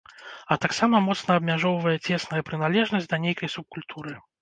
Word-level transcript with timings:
А 0.55 0.55
таксама 0.63 1.01
моцна 1.09 1.35
абмяжоўвае 1.41 1.95
цесная 2.07 2.43
прыналежнасць 2.51 3.11
да 3.15 3.25
нейкай 3.31 3.57
субкультуры. 3.61 4.21